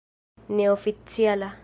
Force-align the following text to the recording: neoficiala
neoficiala 0.49 1.53